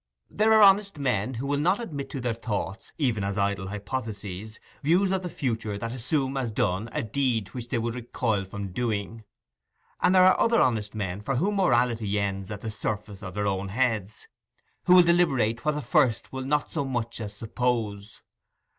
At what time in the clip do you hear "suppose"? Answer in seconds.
17.37-18.23